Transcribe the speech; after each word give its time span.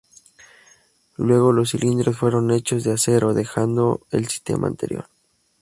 Luego 1.17 1.51
los 1.51 1.69
cilindros 1.69 2.17
fueron 2.17 2.49
hechos 2.49 2.83
de 2.83 2.91
acero, 2.93 3.35
dejando 3.35 4.01
el 4.09 4.27
sistema 4.29 4.65
anterior. 4.65 5.07